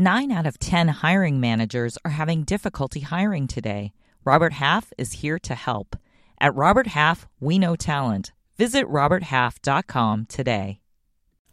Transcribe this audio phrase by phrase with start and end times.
[0.00, 3.92] Nine out of 10 hiring managers are having difficulty hiring today.
[4.24, 5.94] Robert Half is here to help.
[6.40, 8.32] At Robert Half, we know talent.
[8.56, 10.80] Visit RobertHalf.com today.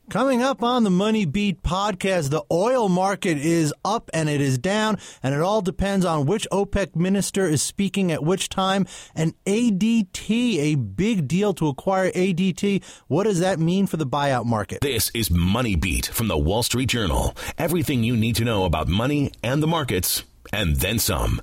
[0.10, 4.58] Coming up on the Money Beat podcast, the oil market is up and it is
[4.58, 8.88] down, and it all depends on which OPEC minister is speaking at which time.
[9.14, 10.30] And ADT,
[10.60, 12.86] a big deal to acquire ADT.
[13.08, 14.80] What does that mean for the buyout market?
[14.80, 17.36] This is Money Beat from the Wall Street Journal.
[17.58, 21.42] Everything you need to know about money and the markets, and then some.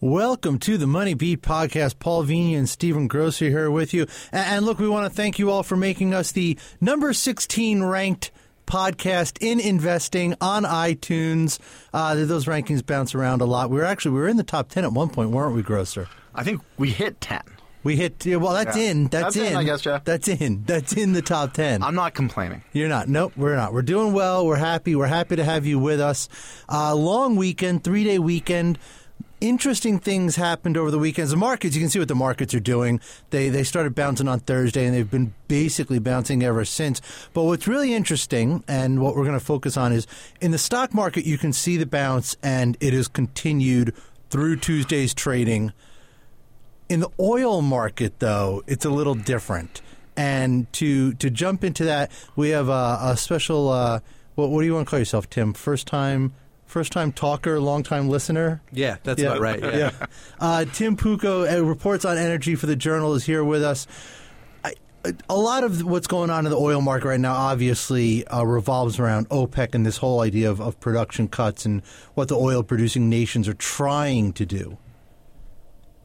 [0.00, 1.98] Welcome to the Money Beat podcast.
[1.98, 4.06] Paul Vigna and Stephen Grocer here with you.
[4.30, 8.30] And look, we want to thank you all for making us the number 16 ranked
[8.66, 11.58] podcast in investing on iTunes.
[11.94, 13.70] Uh, those rankings bounce around a lot.
[13.70, 16.08] We were actually we were in the top 10 at one point, weren't we, Grocer?
[16.34, 17.40] I think we hit 10.
[17.82, 18.52] We hit well.
[18.52, 18.90] That's Yeah.
[18.90, 19.04] in.
[19.06, 20.04] That's, That's in, I guess, Jeff.
[20.04, 20.64] That's in.
[20.66, 21.84] That's in the top ten.
[21.84, 22.64] I'm not complaining.
[22.72, 23.08] You're not.
[23.08, 23.72] Nope, we're not.
[23.72, 24.44] We're doing well.
[24.44, 24.96] We're happy.
[24.96, 26.28] We're happy to have you with us.
[26.68, 28.80] Uh, long weekend, three day weekend.
[29.38, 31.30] Interesting things happened over the weekends.
[31.30, 33.00] The markets, you can see what the markets are doing.
[33.28, 37.02] They they started bouncing on Thursday, and they've been basically bouncing ever since.
[37.34, 40.06] But what's really interesting, and what we're going to focus on, is
[40.40, 43.94] in the stock market, you can see the bounce, and it has continued
[44.30, 45.74] through Tuesday's trading.
[46.88, 49.82] In the oil market, though, it's a little different.
[50.16, 53.68] And to to jump into that, we have a, a special.
[53.68, 54.00] Uh,
[54.34, 55.52] what, what do you want to call yourself, Tim?
[55.52, 56.32] First time,
[56.66, 58.60] first time talker, long time listener.
[58.72, 59.60] Yeah, that's about right.
[59.62, 59.90] Yeah.
[60.38, 63.86] Uh, Tim Puko uh, reports on energy for the Journal is here with us.
[64.64, 64.74] I,
[65.28, 68.98] a lot of what's going on in the oil market right now obviously uh, revolves
[68.98, 71.82] around OPEC and this whole idea of, of production cuts and
[72.14, 74.76] what the oil producing nations are trying to do.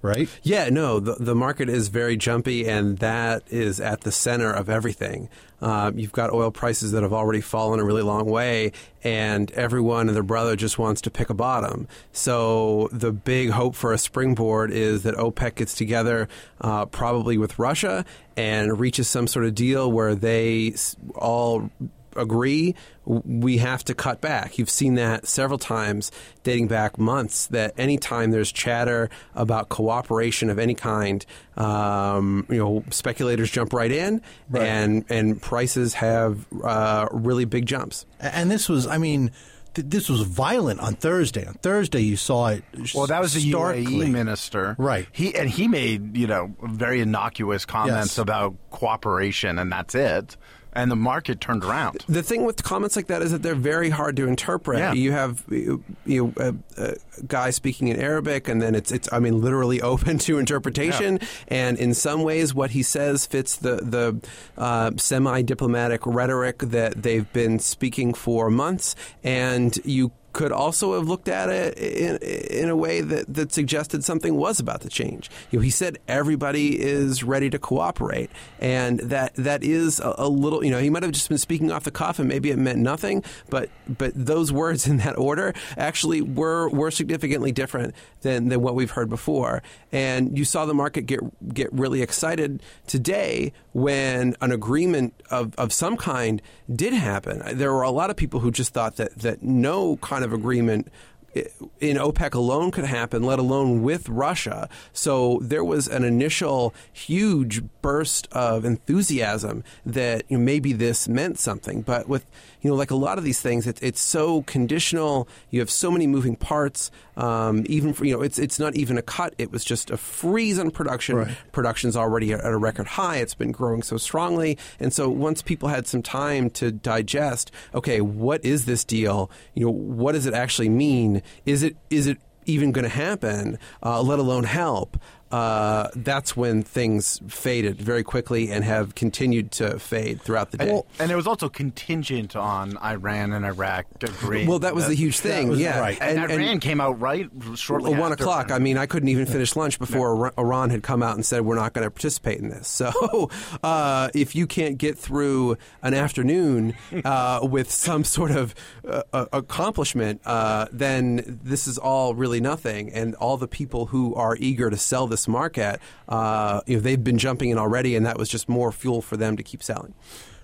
[0.01, 0.29] Right?
[0.41, 4.69] Yeah, no, the, the market is very jumpy, and that is at the center of
[4.69, 5.29] everything.
[5.61, 8.71] Uh, you've got oil prices that have already fallen a really long way,
[9.03, 11.87] and everyone and their brother just wants to pick a bottom.
[12.11, 16.27] So the big hope for a springboard is that OPEC gets together,
[16.61, 18.03] uh, probably with Russia,
[18.35, 20.73] and reaches some sort of deal where they
[21.13, 21.69] all
[22.15, 24.57] agree we have to cut back.
[24.57, 26.11] You've seen that several times
[26.43, 31.25] dating back months that anytime there's chatter about cooperation of any kind,
[31.57, 34.21] um, you know, speculators jump right in
[34.53, 38.05] and, and prices have uh, really big jumps.
[38.19, 39.31] And this was, I mean,
[39.73, 41.45] th- this was violent on Thursday.
[41.45, 42.63] On Thursday, you saw it.
[42.93, 43.85] Well, that was the starkly.
[43.85, 45.07] UAE minister, Right.
[45.11, 48.17] He and he made you know very innocuous comments Yes.
[48.19, 50.37] about cooperation, and that's it.
[50.73, 52.05] And the market turned around.
[52.07, 54.79] The thing with comments like that is that they're very hard to interpret.
[54.79, 54.93] Yeah.
[54.93, 56.95] You have you a, a
[57.27, 61.19] guy speaking in Arabic, and then it's it's I mean literally open to interpretation.
[61.47, 64.21] And in some ways, what he says fits the the
[64.57, 68.95] uh, semi diplomatic rhetoric that they've been speaking for months.
[69.23, 74.03] And you could also have looked at it in, in a way that, that suggested
[74.03, 75.29] something was about to change.
[75.51, 80.29] You know, he said everybody is ready to cooperate, and that that is a, a
[80.29, 80.63] little.
[80.63, 82.79] You know, he might have just been speaking off the cuff, and maybe it meant
[82.79, 83.23] nothing.
[83.49, 88.75] But but those words in that order actually were were significantly different than than what
[88.75, 89.63] we've heard before.
[89.91, 91.19] And you saw the market get
[91.53, 96.41] get really excited today when an agreement of, of some kind
[96.73, 97.57] did happen.
[97.57, 100.87] There were a lot of people who just thought that that no of agreement
[101.33, 104.69] in OPEC alone could happen, let alone with Russia.
[104.93, 111.39] So there was an initial huge burst of enthusiasm that you know, maybe this meant
[111.39, 111.81] something.
[111.81, 112.25] But with
[112.61, 115.27] you know, like a lot of these things, it, it's so conditional.
[115.49, 116.91] You have so many moving parts.
[117.17, 119.33] Um, even for, you know, it's it's not even a cut.
[119.37, 121.17] It was just a freeze on production.
[121.17, 121.37] Right.
[121.51, 123.17] Production's already at a record high.
[123.17, 127.99] It's been growing so strongly, and so once people had some time to digest, okay,
[128.01, 129.29] what is this deal?
[129.55, 131.20] You know, what does it actually mean?
[131.45, 133.57] Is it is it even going to happen?
[133.83, 134.97] Uh, let alone help.
[135.31, 140.69] Uh, that's when things faded very quickly and have continued to fade throughout the day.
[140.69, 144.47] And, and it was also contingent on Iran and Iraq agreeing.
[144.47, 145.49] well, that was the huge thing.
[145.49, 145.97] was yeah, right.
[146.01, 148.23] And, Iran came out right shortly one after.
[148.23, 148.51] o'clock.
[148.51, 151.41] I mean, I couldn't even finish lunch before Ira- Iran had come out and said
[151.41, 152.67] we're not going to participate in this.
[152.81, 153.29] So,
[153.61, 156.73] uh, if you can't get through an afternoon
[157.05, 158.55] uh, with some sort of
[158.87, 162.91] uh, accomplishment, uh, then this is all really nothing.
[162.91, 165.79] And all the people who are eager to sell this market,
[166.09, 169.17] uh, you know, they've been jumping in already, and that was just more fuel for
[169.17, 169.93] them to keep selling.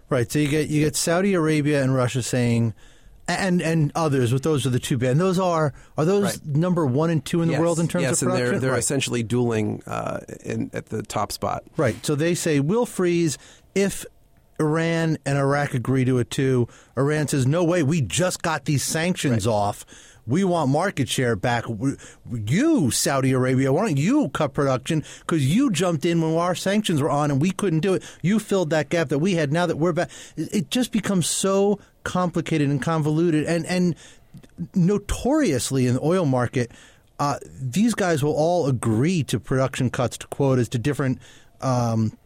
[0.10, 0.32] Right.
[0.32, 2.74] So you get you get Saudi Arabia and Russia saying,
[3.28, 4.32] and and others.
[4.32, 5.10] But those are the two big.
[5.10, 6.46] And those are are those Right.
[6.46, 7.60] number one and two in the Yes.
[7.62, 8.46] world in terms yes, of production.
[8.46, 8.80] and they're they're right.
[8.80, 11.64] essentially dueling uh, in, at the top spot.
[11.76, 11.96] right.
[12.06, 13.38] So they say we'll freeze
[13.76, 14.06] if
[14.60, 16.68] Iran and Iraq agree to it too.
[16.98, 19.86] Iran says, "No way, we just got these sanctions off.
[20.28, 21.66] We want market share back.
[22.30, 25.04] You, Saudi Arabia, why don't you cut production?
[25.22, 28.04] Because you jumped in when our sanctions were on and we couldn't do it.
[28.22, 29.54] You filled that gap that we had.
[29.54, 33.46] Now that we're back, it just becomes so complicated and convoluted.
[33.46, 33.96] And and
[34.76, 36.72] notoriously in the oil market,
[37.20, 41.20] uh, these guys will all agree to production cuts, to quotas, to different,
[41.62, 42.18] um,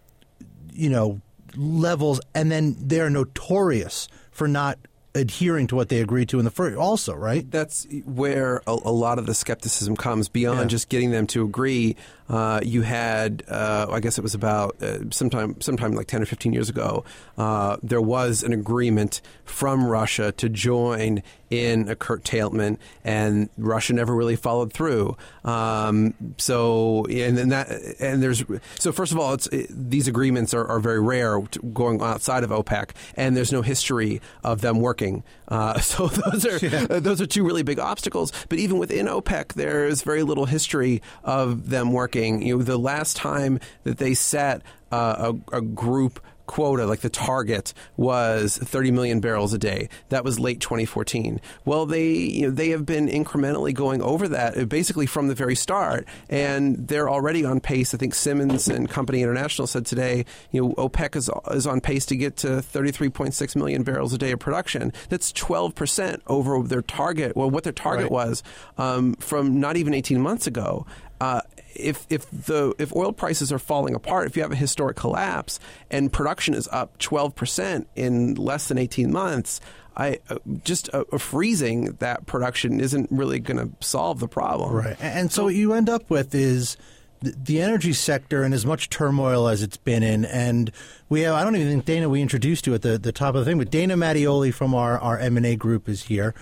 [0.74, 1.22] you know,
[1.56, 4.80] levels, and then they're notorious for not
[5.14, 6.78] adhering to what they agreed to in the first.
[6.78, 7.50] Also, right?
[7.52, 10.66] That's where a, a lot of the skepticism comes beyond Yeah.
[10.68, 11.96] just getting them to agree.
[12.32, 16.26] Uh, you had, uh, I guess it was about uh, sometime, sometime like ten or
[16.26, 17.04] fifteen years ago.
[17.38, 24.16] Uh, there was an agreement from Russia to join in a curtailment, and Russia never
[24.16, 25.18] really followed through.
[25.44, 27.70] Um, so, and then that,
[28.00, 28.46] and there's
[28.80, 31.42] so first of all, it's it, these agreements are, are very rare
[31.74, 35.26] going outside of OPEC, and there's no history of them working.
[35.52, 38.32] Uh, so those are uh, those are two really big obstacles.
[38.50, 42.42] But even within OPEC, there's very little history of them working.
[42.42, 47.10] You know, the last time that they set uh, a, a group quota, like the
[47.10, 49.90] target, was 30 million barrels a day.
[50.10, 51.40] That was late 2014.
[51.66, 55.36] Well, they you know, they have been incrementally going over that uh, basically from the
[55.36, 57.94] very start, and they're already on pace.
[57.94, 62.06] I think Simmons and Company International said today, you know, OPEC is is on pace
[62.08, 64.92] to get to 33.6 million barrels a day of production.
[65.10, 67.36] That's 12 percent over their target.
[67.36, 68.12] Well, what their target Right.
[68.12, 68.44] was
[68.78, 70.86] um, from not even 18 months ago.
[71.22, 71.42] Uh,
[71.76, 75.60] if if the if oil prices are falling apart, if you have a historic collapse
[75.92, 79.62] and production is up 12 percent in less than 18 months,
[79.96, 84.74] I uh, just uh, freezing that production isn't really going to solve the problem.
[84.74, 84.98] Right.
[85.00, 86.76] And so what you end up with is
[87.20, 90.26] the, the energy sector in as much turmoil as it's been in.
[90.26, 90.72] And
[91.08, 93.46] we have, I don't even think, Dana, we introduced you at the, the top of
[93.46, 96.34] the thing, but Dana Mattioli from our, our M&A group is here.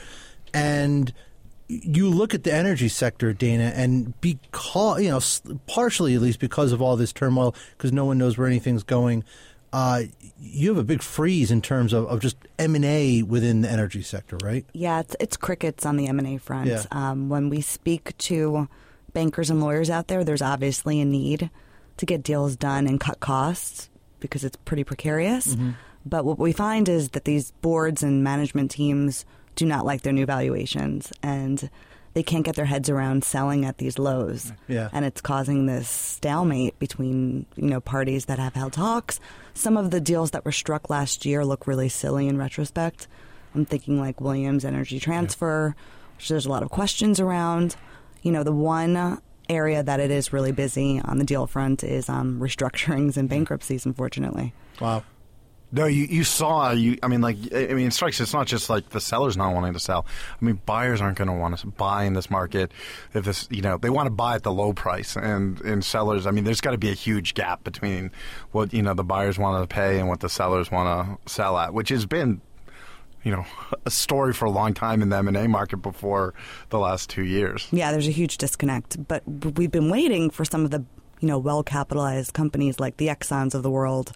[0.53, 1.13] And
[1.69, 5.21] you look at the energy sector, Dana, and because, you know,
[5.67, 9.23] partially at least because of all this turmoil, because no one knows where anything's going,
[9.71, 10.01] uh,
[10.41, 14.35] you have a big freeze in terms of, of just M&A within the energy sector,
[14.43, 14.65] right?
[14.73, 16.67] Yeah, it's, it's crickets on the M&A front.
[16.67, 16.83] Yeah.
[16.91, 18.67] Um, when we speak to
[19.13, 21.51] bankers and lawyers out there, there's obviously a need
[21.97, 23.89] to get deals done and cut costs
[24.19, 25.55] because it's pretty precarious.
[26.03, 29.23] But what we find is that these boards and management teams
[29.59, 31.69] do not like their new valuations and
[32.13, 34.51] they can't get their heads around selling at these lows.
[34.67, 34.89] Yeah.
[34.91, 39.19] And it's causing this stalemate between, you know, parties that have held talks.
[39.53, 43.07] Some of the deals that were struck last year look really silly in retrospect.
[43.53, 45.75] I'm thinking like Williams Energy Transfer,
[46.15, 47.75] which there's a lot of questions around.
[48.23, 52.07] You know, the one area that it is really busy on the deal front is
[52.09, 54.53] um, restructurings and bankruptcies, unfortunately.
[54.79, 55.03] Wow.
[55.71, 56.97] No, you, you saw you.
[57.03, 58.19] I mean, like I mean, it strikes.
[58.19, 60.05] It's not just like the sellers not wanting to sell.
[60.41, 62.71] I mean, buyers aren't going to want to buy in this market.
[63.13, 66.25] If this, you know, they want to buy at the low price, and and sellers.
[66.25, 68.11] I mean, there's got to be a huge gap between
[68.51, 71.55] what you know the buyers want to pay and what the sellers want to sell
[71.57, 72.41] at, which has been,
[73.23, 73.45] you know,
[73.85, 76.33] a story for a long time in the M and A market before
[76.69, 77.67] the last two years.
[77.71, 79.07] Yeah, there's a huge disconnect.
[79.07, 80.83] But we've been waiting for some of the,
[81.19, 84.13] you know, well capitalized companies like the Exxons of the world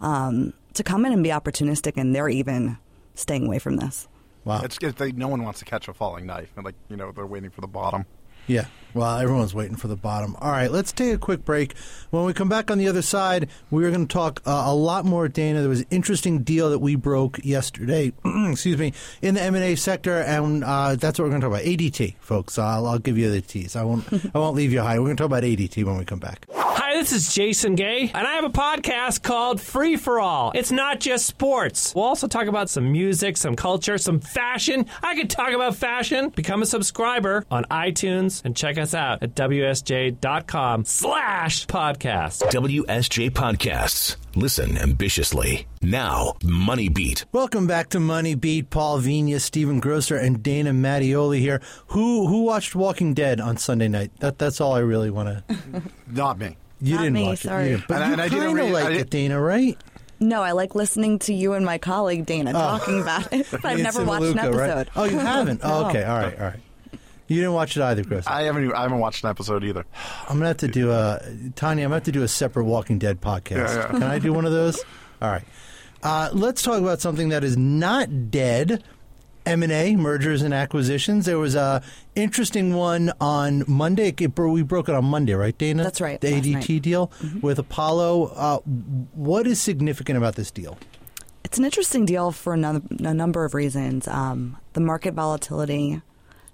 [0.00, 2.78] um, to come in and be opportunistic, and they're even
[3.14, 4.08] staying away from this.
[4.44, 4.60] Wow.
[4.62, 7.12] It's, it's they, no one wants to catch a falling knife, and like you know,
[7.12, 8.06] they're waiting for the bottom.
[8.46, 8.66] Yeah.
[8.94, 10.34] Well, everyone's waiting for the bottom.
[10.40, 11.76] All right, let's take a quick break.
[12.10, 15.04] When we come back on the other side, we're going to talk uh, a lot
[15.04, 15.60] more, Dana.
[15.60, 20.20] There was an interesting deal that we broke yesterday, excuse me, in the M&A sector,
[20.22, 21.66] and uh, that's what we're going to talk about.
[21.66, 22.58] ADT, folks.
[22.58, 23.76] I'll, I'll give you the tease.
[23.76, 24.04] I won't,
[24.34, 24.98] I won't leave you high.
[24.98, 26.46] We're going to talk about ADT when we come back.
[26.54, 30.52] Hi, this is Jason Gay, and I have a podcast called Free for All.
[30.54, 31.94] It's not just sports.
[31.94, 34.86] We'll also talk about some music, some culture, some fashion.
[35.02, 36.30] I could talk about fashion.
[36.30, 42.42] Become a subscriber on iTunes and check us out at wsj.com slash podcast.
[42.50, 44.16] WSJ Podcasts.
[44.34, 45.66] Listen ambitiously.
[45.82, 47.24] Now, Money Beat.
[47.32, 48.70] Welcome back to Money Beat.
[48.70, 51.60] Paul Vigna, Stephen Grocer, and Dana Mattioli here.
[51.88, 54.10] Who who watched Walking Dead on Sunday night?
[54.20, 55.82] That that's all I really want to.
[56.06, 56.56] Not me.
[56.80, 57.64] You Not didn't me, watch sorry.
[57.64, 57.88] it, you didn't.
[57.88, 59.76] but And I- you and didn't kind of read- like it, Dana, right?
[60.20, 62.52] No, I like listening to you and my colleague Dana oh.
[62.54, 64.70] talking about it, but I've never in watched an Maluka, right?
[64.70, 64.90] episode.
[64.96, 65.60] Oh, you haven't?
[65.64, 66.02] Oh, okay.
[66.02, 66.36] All right.
[66.38, 66.60] All right.
[67.28, 68.26] You didn't watch it either, Chris.
[68.26, 68.64] I haven't.
[68.64, 69.84] even- I haven't watched an episode either.
[70.28, 71.20] I'm gonna have to do a
[71.54, 71.84] Tanya.
[71.84, 73.50] I'm gonna have to do a separate Walking Dead podcast.
[73.68, 73.86] Yeah, yeah.
[73.88, 74.82] Can I do one of those?
[75.22, 75.44] All right.
[76.02, 78.82] Uh, let's talk about something that is not dead.
[79.46, 81.24] M and A mergers and acquisitions.
[81.24, 81.82] There was a
[82.14, 84.14] interesting one on Monday.
[84.36, 85.84] We broke it on Monday, right, Dana?
[85.84, 86.62] That's right, The ADT night.
[86.64, 86.78] Mm-hmm.
[86.80, 88.24] deal with Apollo.
[88.36, 88.58] Uh,
[89.14, 90.76] what is significant about this deal?
[91.44, 94.06] It's an interesting deal for a, num- a number of reasons.
[94.06, 96.02] Um, the market volatility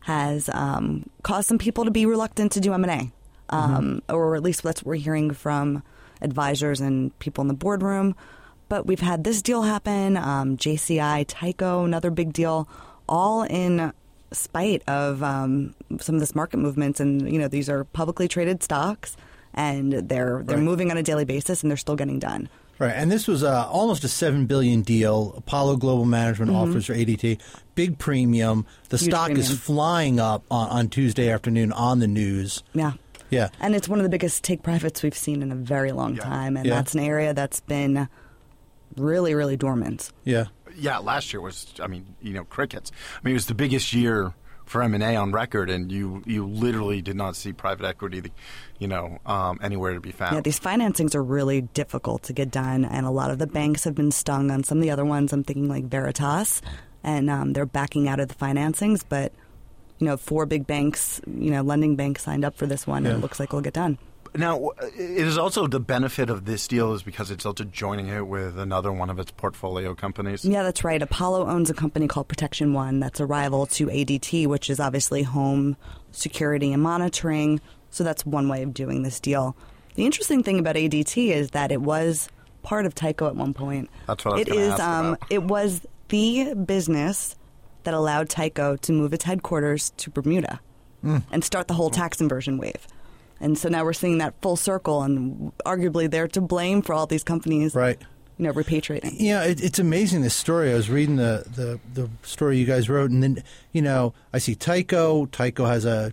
[0.05, 3.11] has um, caused some people to be reluctant to do M and
[3.51, 5.83] A, um, or at least that's what we're hearing from
[6.21, 8.15] advisors and people in the boardroom.
[8.69, 12.69] But we've had this deal happen, um, JCI, Tyco, another big deal,
[13.09, 13.93] all in
[14.33, 16.99] spite of um, some of this market movements.
[17.01, 19.17] And you know, these are publicly traded stocks,
[19.53, 20.65] and they're they're Right.
[20.65, 22.49] moving on a daily basis, and they're still getting done.
[22.79, 25.33] Right, and this was uh, almost a seven billion deal.
[25.37, 27.41] Apollo Global Management offers for ADT,
[27.75, 28.67] big premium.
[28.89, 29.05] The Mm-hmm.
[29.05, 32.63] Huge stock is flying up on, on Tuesday afternoon on the news.
[32.75, 32.93] Yeah.
[33.31, 36.15] Yeah, And it's one of the biggest take privates we've seen in a very long
[36.17, 36.23] Yeah.
[36.25, 36.57] time.
[36.57, 36.75] And Yeah.
[36.75, 38.09] that's an area that's been
[38.97, 40.11] really, really dormant.
[40.25, 40.47] yeah.
[40.77, 42.91] Yeah, last year was, I mean, you know, crickets.
[43.17, 46.23] I mean, it was the biggest year for M and A on record, and you
[46.27, 48.33] you literally did not see private equity,
[48.79, 50.35] you know, um, anywhere to be found.
[50.35, 52.85] Yeah, these financings are really difficult to get done.
[52.85, 55.33] And a lot of the banks have been stung on some of the other ones.
[55.33, 56.63] I'm thinking like Veritas,
[57.03, 59.05] and um, they're backing out of the financings.
[59.09, 59.33] But,
[59.99, 63.17] you know, four big banks, you know, lending banks signed up for this one, and
[63.17, 63.99] it looks like it'll get done.
[64.37, 68.27] Now, it is also the benefit of this deal is because it's also joining it
[68.27, 70.45] with another one of its portfolio companies.
[70.45, 71.01] Yeah, that's right.
[71.01, 75.23] Apollo owns a company called Protection One that's a rival to ADT, which is obviously
[75.23, 75.77] home
[76.11, 77.61] security and monitoring.
[77.91, 79.57] So that's one way of doing this deal.
[79.95, 82.29] The interesting thing about ADT is that it was
[82.65, 83.89] part of Tyco at one point.
[84.09, 85.23] That's what I was It gonna ask um, about.
[85.31, 87.37] It was the business
[87.85, 90.61] that allowed Tyco to move its headquarters to Bermuda
[91.03, 91.19] Hmm.
[91.31, 92.89] and start the whole tax inversion wave.
[93.45, 97.07] And so now we're seeing that full circle, and arguably they're to blame for all
[97.07, 97.99] these companies, Right.
[98.39, 99.17] you know, repatriating.
[99.19, 100.73] Yeah, it, it's amazing this story.
[100.73, 104.39] I was reading the, the, the story you guys wrote, and then you know I
[104.39, 105.29] see Tyco.
[105.29, 106.13] Tyco has a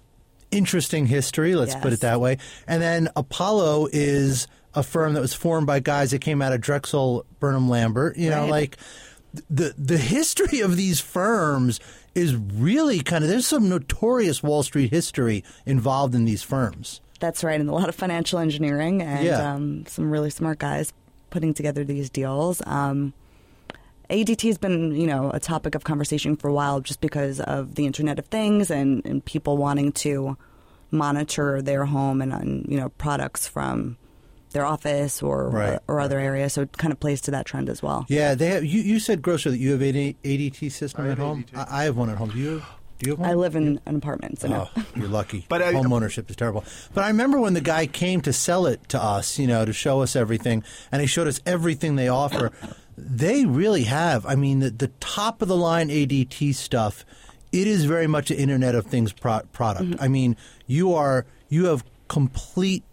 [0.51, 1.55] interesting history.
[1.55, 2.38] Let's put it that way.
[2.67, 6.59] And then Apollo is a firm that was formed by guys that came out of
[6.61, 8.17] Drexel Burnham Lambert.
[8.17, 8.50] You know, Right.
[8.51, 8.77] like
[9.50, 11.79] the the history of these firms
[12.15, 17.01] is really kind of there's some notorious Wall Street history involved in these firms.
[17.20, 19.53] That's right, and a lot of financial engineering and Yeah.
[19.53, 20.91] um, some really smart guys
[21.30, 22.62] putting together these deals.
[22.65, 23.13] Um,
[24.10, 27.75] ADT has been, you know, a topic of conversation for a while, just because of
[27.75, 30.36] the Internet of Things and, and people wanting to
[30.94, 33.96] monitor their home and, and you know products from
[34.51, 35.79] their office or Right.
[35.88, 36.53] or other areas.
[36.53, 38.05] So it kind of plays to that trend as well.
[38.10, 38.63] Yeah, they have.
[38.65, 41.43] You, you said Grocer that you have an ADT system at home.
[41.51, 41.58] ADT.
[41.72, 42.29] I, I have one at home.
[42.31, 42.62] Do you?
[43.00, 43.29] Do you have one?
[43.29, 44.70] I live in an apartment, so no.
[44.77, 45.46] Oh, you're lucky.
[45.50, 46.63] But I- home ownership is terrible.
[46.93, 49.74] But I remember when the guy came to sell it to us, you know, to
[49.74, 52.51] show us everything, and he showed us everything they offer.
[52.98, 54.25] They really have.
[54.27, 57.03] I mean, the, the top of the line ADT stuff.
[57.51, 59.86] It is very much an Internet of Things pro- product.
[59.91, 60.03] Mm-hmm.
[60.03, 62.84] I mean, you are you have complete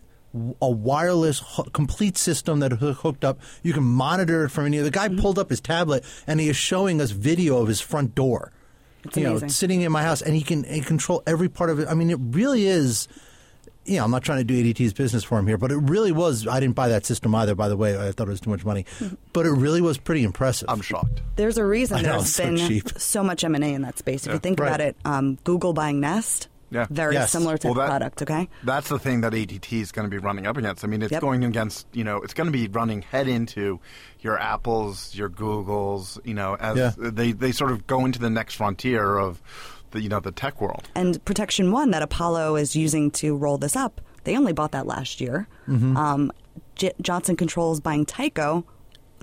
[0.63, 3.41] a wireless ho- complete system that is hooked up.
[3.63, 4.79] You can monitor it from any.
[4.79, 8.15] The guy pulled up his tablet and he is showing us video of his front
[8.15, 8.53] door
[9.05, 11.79] It's you know, sitting in my house, and he can he control every part of
[11.79, 11.89] it.
[11.89, 13.09] I mean, it really is.
[13.85, 16.13] You know, I'm not trying to do ADT's business for him here, but it really
[16.13, 16.47] was.
[16.47, 17.55] I didn't buy that system either.
[17.55, 18.85] By the way, I thought it was too much money,
[19.33, 20.69] but it really was pretty impressive.
[20.69, 21.23] I'm shocked.
[21.37, 22.91] There's a reason I know, there's it's so been cheap.
[22.99, 24.27] so much M and A in that space.
[24.27, 24.69] If you think Right.
[24.69, 26.87] about it, um, Google buying Nest, Yeah.
[26.91, 27.31] very Yes.
[27.33, 28.23] similar type Well, that- product.
[28.23, 30.85] Okay, That's the thing that ADT is going to be running up against.
[30.85, 31.21] I mean, it's Yep.
[31.23, 33.81] going against, you know, it's going to be running head into
[34.21, 36.93] your Apples, your Googles, you know, as Yeah.
[36.99, 39.41] they, they sort of go into the next frontier of
[39.93, 40.89] the, you know, the tech world.
[40.95, 44.87] and Protection One that Apollo is using to roll this up, they only bought that
[44.87, 45.49] last year.
[45.69, 46.31] Um,
[46.75, 48.65] J- Johnson Controls buying Tyco.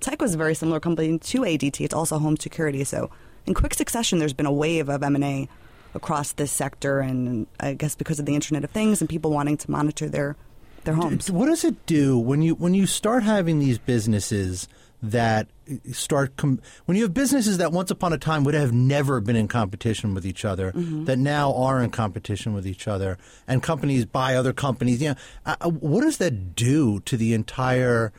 [0.01, 1.85] Tyco is a very similar company to ADT.
[1.85, 2.83] It's also home security.
[2.83, 3.09] So,
[3.45, 5.47] in quick succession, there's been a wave of M and A
[5.95, 9.57] across this sector, and I guess because of the Internet of Things and people wanting
[9.57, 10.35] to monitor their
[10.83, 11.31] their homes.
[11.31, 14.67] What does it do when you when you start having these businesses
[15.01, 15.47] that
[15.91, 19.35] start com- when you have businesses that once upon a time would have never been
[19.35, 20.71] in competition with each other
[21.05, 25.15] that now are in competition with each other and companies buy other companies you know
[25.45, 28.13] uh, what does that do to the entire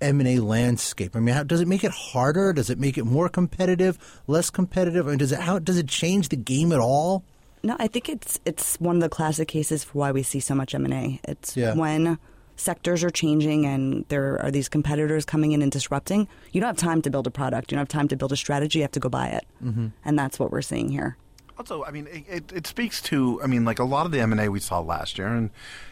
[0.00, 3.28] M&A landscape I mean how, does it make it harder does it make it more
[3.28, 7.24] competitive less competitive I mean, does it how does it change the game at all
[7.62, 10.54] No, I think it's it's one of the classic cases for why we see so
[10.54, 11.20] much M and A.
[11.24, 11.74] It's Yeah.
[11.74, 12.18] when
[12.56, 16.28] sectors are changing and there are these competitors coming in and disrupting.
[16.52, 17.72] You don't have time to build a product.
[17.72, 18.78] You don't have time to build a strategy.
[18.78, 19.88] You have to go buy it, mm-hmm.
[20.04, 21.16] and that's what we're seeing here.
[21.58, 24.20] Also, I mean, it, it, it speaks to, I mean, like a lot of the
[24.20, 25.50] M and A we saw last year, and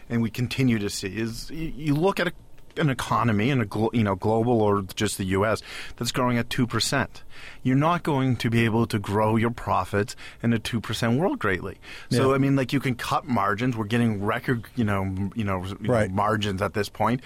[0.09, 2.33] and we continue to see is you, you look at a,
[2.77, 5.61] an economy in a glo- you know global or just the U.S.
[5.97, 7.23] that's growing at two percent.
[7.63, 11.39] You're not going to be able to grow your profits in a two percent world
[11.39, 11.77] greatly.
[12.09, 12.35] So Yeah.
[12.35, 13.75] I mean, like you can cut margins.
[13.77, 15.03] We're getting record, you know,
[15.35, 16.11] you know, you know, Right.
[16.11, 17.21] margins at this point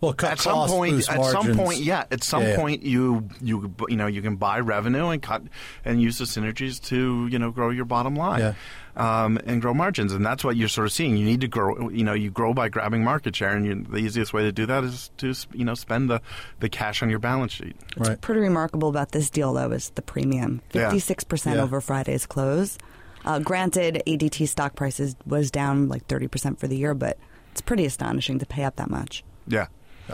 [0.00, 2.56] Well, cut at some point, boost at some point, yeah, at some Yeah, yeah.
[2.56, 5.42] point, you you you know you can buy revenue and cut
[5.84, 8.40] and use the synergies to you know grow your bottom line.
[8.40, 8.54] Yeah.
[8.98, 11.18] Um, and grow margins, and that's what you're sort of seeing.
[11.18, 11.90] You need to grow.
[11.90, 14.64] You know, you grow by grabbing market share, and you, the easiest way to do
[14.64, 16.22] that is to you know spend the,
[16.60, 17.76] the cash on your balance sheet.
[17.98, 18.18] Right.
[18.18, 20.62] Pretty remarkable about this deal, though, is the premium.
[20.72, 22.78] 56% over Friday's close.
[23.26, 27.18] Uh, granted, ADT stock prices was down like 30% for the year, but
[27.52, 29.24] it's pretty astonishing to pay up that much.
[29.46, 29.66] Yeah.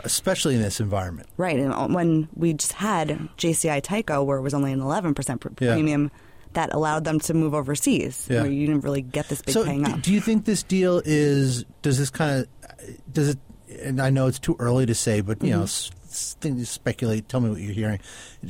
[0.03, 1.29] Especially in this environment.
[1.37, 1.57] Right.
[1.59, 5.73] And when we just had JCI Tyco, where it was only an 11% pr- Yeah.
[5.73, 6.11] premium,
[6.53, 8.41] that allowed them to move overseas, Yeah.
[8.43, 10.01] where you didn't really get this big so, d- up.
[10.01, 11.65] do you think this deal is?
[11.81, 13.13] Does this kind of?
[13.13, 13.39] Does it?
[13.81, 15.63] And I know it's too early to say, but you know, mm-hmm.
[15.63, 17.27] s- s- things speculate.
[17.27, 17.99] Tell me what you're hearing.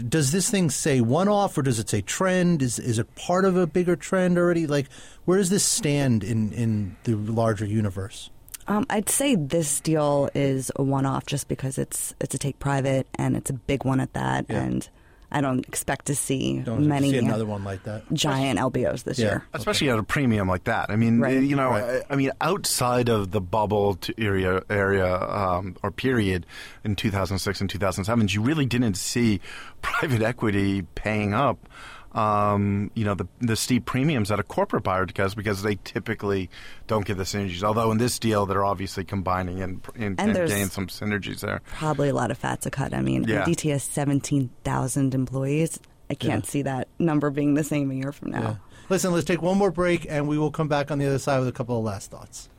[0.10, 2.62] Does this thing say one off, or does it say trend?
[2.62, 4.68] Is is it part of a bigger trend already?
[4.68, 4.90] Like,
[5.24, 8.30] where does this stand in in the larger universe?
[8.67, 13.08] Um, I'd say this deal is a one-off, just because it's it's a take private
[13.15, 14.62] and it's a big one at that, Yeah.
[14.63, 14.89] and
[15.36, 18.03] I don't expect to see Don't many see another one like that.
[18.13, 19.25] giant LBOs this Yeah.
[19.25, 19.46] year.
[19.53, 20.91] especially at a premium like that.
[20.91, 21.41] I mean, Right.
[21.41, 22.03] you know, Right.
[22.08, 26.46] I, I mean, outside of the bubble to area area um, or period
[26.84, 29.41] in 2006 and 2007, you really didn't see
[29.82, 31.67] private equity paying up.
[32.13, 36.50] Um, you know the the steep premiums that a corporate buyer does because they typically
[36.88, 37.63] don't get the synergies.
[37.63, 41.39] Although in this deal, they're obviously combining and and, And and there's- gain some synergies
[41.39, 41.62] there.
[41.65, 42.93] Probably a lot of fat to cut.
[42.93, 43.43] I mean, Yeah.
[43.46, 45.79] ADT has 17,000 employees.
[46.10, 46.50] I can't Yeah.
[46.50, 48.41] see that number being the same a year from now.
[48.41, 48.55] Yeah.
[48.89, 51.39] Listen, let's take one more break, and we will come back on the other side
[51.39, 52.50] with a couple of last thoughts.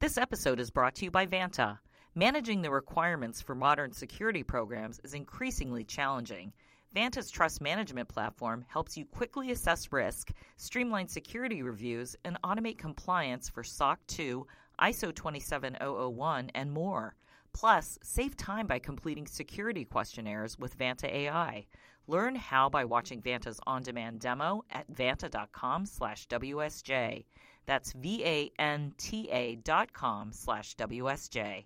[0.00, 1.78] This episode is brought to you by Vanta.
[2.16, 6.52] Managing the requirements for modern security programs is increasingly challenging.
[6.94, 13.48] Vanta's trust management platform helps you quickly assess risk, streamline security reviews, and automate compliance
[13.48, 14.46] for SOC 2,
[14.80, 17.16] ISO 27001, and more.
[17.52, 21.66] Plus, save time by completing security questionnaires with Vanta AI.
[22.06, 27.24] Learn how by watching Vanta's on-demand demo at vanta.com slash WSJ.
[27.66, 31.64] That's V-A-N-T-A dot com slash WSJ.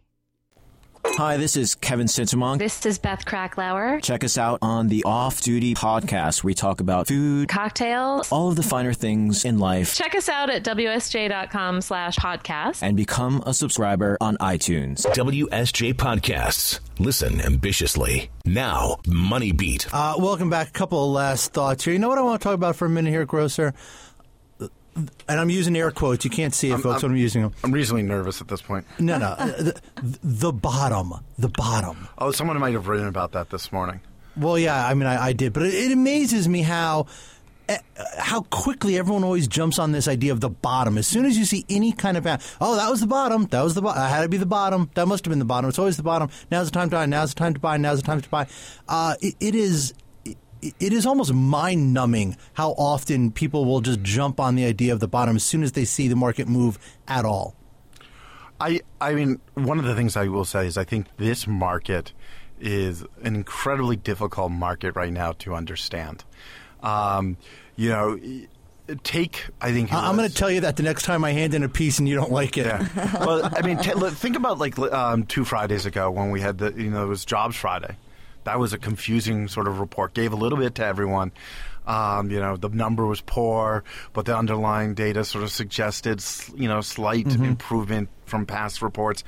[1.04, 2.58] Hi, this is Kevin Sintumuang.
[2.58, 4.02] This is Beth Kracklauer.
[4.02, 8.30] Check us out on the Off Duty podcast we talk about food, Cocktails.
[8.30, 12.82] all of the finer things in life, Check us out at WSJ.com slash podcast.
[12.82, 15.04] and become a subscriber on iTunes.
[15.14, 16.80] WSJ Podcasts.
[16.98, 18.30] Listen ambitiously.
[18.44, 19.92] Now, Money Beat.
[19.92, 20.68] Uh, welcome back.
[20.68, 21.92] A couple of last thoughts here.
[21.92, 23.72] You know what I want to talk about for a minute here, Grocer?
[25.28, 26.24] And I'm using air quotes.
[26.24, 27.02] You can't see it, folks.
[27.02, 27.54] I'm, using them.
[27.62, 28.86] I'm reasonably nervous at this point.
[28.98, 29.34] No, no.
[29.36, 29.80] the,
[30.22, 31.14] the bottom.
[31.38, 32.08] The bottom.
[32.18, 34.00] Oh, someone might have written about that this morning.
[34.36, 37.06] Well, yeah, I mean, I, I did, but it, it amazes me how
[37.68, 37.78] eh,
[38.18, 40.96] how quickly everyone always jumps on this idea of the bottom.
[40.96, 42.26] As soon as you see any kind of
[42.60, 44.90] oh, that was the bottom, that was the bottom, that had to be the bottom,
[44.94, 45.68] that must have been the bottom.
[45.68, 46.30] It's always the bottom.
[46.50, 47.06] Now's the time to buy.
[47.06, 47.76] Now's the time to buy.
[47.76, 48.46] Now's the time to buy.
[48.88, 49.92] Uh, it, it is.
[50.62, 55.00] It- is almost mind numbing how often people will just jump on the idea of
[55.00, 57.54] the bottom as soon as they see the market move at all.
[58.60, 62.12] I I mean, one of the things I will say is I think this market
[62.60, 66.24] is an incredibly difficult market right now to understand.
[66.82, 67.36] Um,
[67.76, 68.18] you know,
[69.04, 71.62] take I think I'm going to tell you that the next time I hand in
[71.62, 72.66] a piece and you don't like it.
[72.66, 72.88] Yeah.
[73.24, 76.72] well, I mean, t- think about like um, two Fridays ago when we had the
[76.72, 77.96] you know it was Jobs Friday.
[78.48, 80.14] That was a confusing sort of report.
[80.14, 81.32] Gave a little bit to everyone.
[81.86, 83.84] Um, you know, the number was poor,
[84.14, 86.24] but the underlying data sort of suggested
[86.56, 89.22] you know slight improvement from past reports.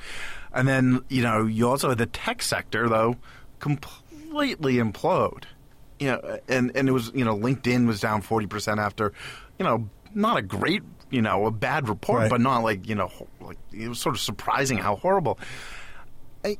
[0.51, 3.15] And then you know you also had the tech sector though
[3.59, 5.43] completely implode
[5.99, 9.13] you know, and and it was you know LinkedIn was down forty percent after,
[9.59, 10.81] you know, not a great
[11.11, 12.29] you know a bad report, Right.
[12.31, 15.37] but not like you know like it was sort of surprising how horrible,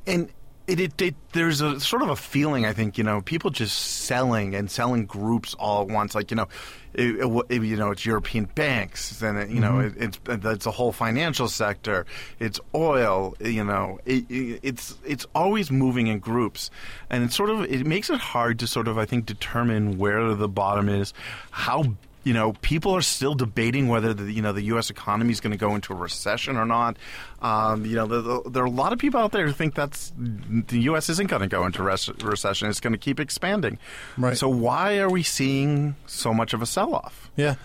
[0.05, 0.29] and.
[0.71, 3.77] It, it, it, there's a sort of a feeling, I think, you know, people just
[3.77, 6.15] selling and selling groups all at once.
[6.15, 6.47] Like, you know,
[6.93, 10.01] it, it, you know, it's European banks, and it, you know, mm-hmm.
[10.01, 12.05] it, it's it's a whole financial sector.
[12.39, 16.69] It's oil, you know, it, it, it's it's always moving in groups,
[17.09, 20.33] and it sort of it makes it hard to sort of I think determine where
[20.35, 21.13] the bottom is,
[21.51, 24.89] how you know, people are still debating whether the you know the U.S.
[24.89, 26.97] economy is going to go into a recession or not.
[27.41, 29.73] Um, you know, the, the, there are a lot of people out there who think
[29.73, 31.09] that's the U.S.
[31.09, 33.79] isn't going to go into res- recession; it's going to keep expanding.
[34.17, 34.37] Right.
[34.37, 37.31] So why are we seeing so much of a sell-off?
[37.35, 37.55] Yeah.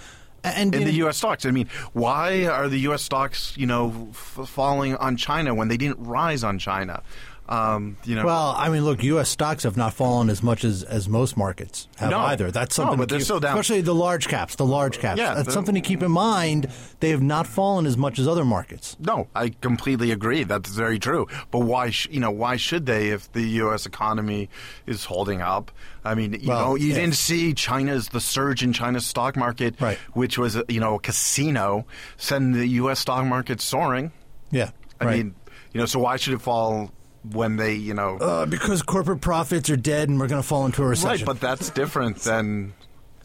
[0.44, 1.16] And in the know- U.S.
[1.18, 1.44] stocks.
[1.44, 3.02] I mean, why are the U.S.
[3.02, 7.02] stocks, you know, f- falling on China when they didn't rise on China?
[7.48, 9.28] Um, you know, Well, I mean, look, U.S.
[9.28, 12.18] stocks have not fallen as much as, as most markets have No.
[12.18, 12.50] either.
[12.50, 13.52] That's No, something, but to they're keep- still down.
[13.56, 14.56] especially the large caps.
[14.56, 15.18] The large caps.
[15.18, 16.68] Yeah, That's something to keep in mind.
[17.00, 18.96] They have not fallen as much as other markets.
[18.98, 20.42] No, I completely agree.
[20.42, 21.28] That's very true.
[21.52, 23.86] But why, sh- you know, why should they if the U.S.
[23.86, 24.48] economy
[24.86, 25.70] is holding up?
[26.04, 26.94] I mean, you Well, know, you yeah.
[26.96, 29.98] didn't see China's the surge in China's stock market, Right.
[30.14, 31.84] which was you know a casino,
[32.16, 32.98] send the U.S.
[33.00, 34.10] stock market soaring.
[34.50, 35.16] Yeah, I right.
[35.18, 35.34] mean,
[35.72, 36.90] you know, so why should it fall
[37.32, 40.66] when they, you know, uh, because corporate profits are dead, and we're going to fall
[40.66, 41.26] into a recession.
[41.26, 41.38] right?
[41.38, 42.74] But that's different than.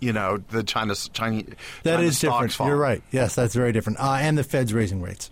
[0.03, 1.45] You know the China's Chinese.
[1.83, 2.51] That China's is different.
[2.53, 2.65] fall.
[2.65, 3.03] You're right.
[3.11, 3.99] Yes, that's very different.
[3.99, 5.29] Uh, and the Fed's raising rates.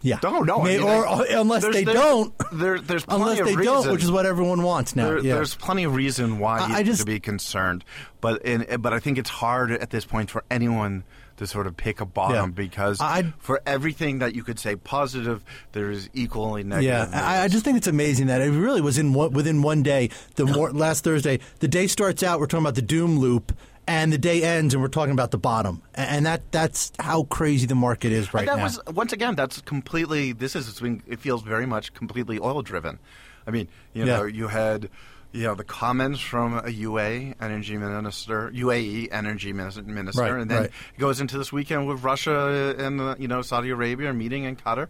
[0.00, 0.18] Yeah.
[0.22, 0.60] No.
[0.60, 2.32] I May- mean, or, or unless they there's- don't.
[2.52, 3.64] There, there's plenty Unless they reason.
[3.64, 5.08] don't, which is what everyone wants now.
[5.08, 5.34] There, yeah.
[5.34, 7.84] There's plenty of reason why I- you I just- to be concerned,
[8.20, 11.02] but in, but I think it's hard at this point for anyone
[11.38, 12.46] to sort of pick a bottom Yeah.
[12.54, 17.10] because I- for everything that you could say positive, there is equally negative.
[17.12, 19.82] Yeah, I, I just think it's amazing that it really was in one, within one
[19.82, 20.10] day.
[20.36, 24.12] The more, last Thursday, the day starts out, we're talking about the doom loop, and
[24.12, 27.74] the day ends, and we're talking about the bottom, and that that's how crazy the
[27.74, 28.64] market is right And that now.
[28.64, 30.32] was once again that's completely.
[30.32, 32.98] This is it's been- it feels very much completely oil driven.
[33.46, 34.16] I mean, you Yeah.
[34.18, 34.90] know, you had.
[35.32, 40.62] You know the comments from a UA energy minister, UAE energy minister, Right, and then
[40.62, 40.70] right.
[40.70, 44.56] it goes into this weekend with Russia and uh, you know Saudi Arabia meeting in
[44.56, 44.88] Qatar.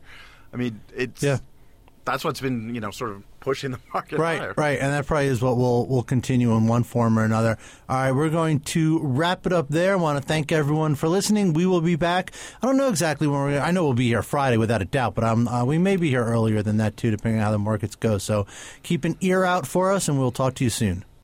[0.53, 1.39] I mean, it's Yeah.
[2.11, 4.55] That's what's been you know sort of pushing the market Right, higher.
[4.57, 7.57] right, and that probably is what will will continue in one form or another.
[7.89, 9.93] All right, we're going to wrap it up there.
[9.93, 11.53] I want to thank everyone for listening.
[11.53, 12.33] We will be back.
[12.63, 13.61] I don't know exactly when we're.
[13.61, 16.09] I know we'll be here Friday without a doubt, but um, uh, we may be
[16.11, 18.19] here earlier than that too, depending on how the markets go.
[18.19, 18.47] So
[18.83, 21.05] keep an ear out for us, and we'll talk to you soon.